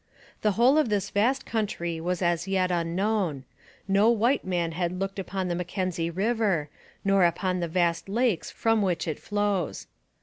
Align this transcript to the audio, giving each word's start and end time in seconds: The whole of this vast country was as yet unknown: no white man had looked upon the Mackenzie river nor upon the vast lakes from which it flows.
The 0.41 0.53
whole 0.53 0.79
of 0.79 0.89
this 0.89 1.11
vast 1.11 1.45
country 1.45 2.01
was 2.01 2.23
as 2.23 2.47
yet 2.47 2.71
unknown: 2.71 3.43
no 3.87 4.09
white 4.09 4.43
man 4.43 4.71
had 4.71 4.91
looked 4.99 5.19
upon 5.19 5.47
the 5.47 5.53
Mackenzie 5.53 6.09
river 6.09 6.69
nor 7.05 7.23
upon 7.23 7.59
the 7.59 7.67
vast 7.67 8.09
lakes 8.09 8.49
from 8.49 8.81
which 8.81 9.07
it 9.07 9.19
flows. 9.19 9.85